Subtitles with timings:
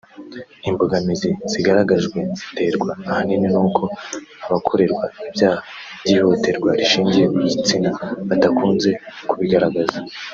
[0.69, 3.83] Imbogamizi zagaragajwe ziterwa ahanini n’uko
[4.45, 5.59] abakorerwa ibyaha
[6.03, 7.89] by’ihohoterwa rishingiye ku gitsina
[8.27, 8.89] badakunze
[9.29, 9.99] kubigaragaza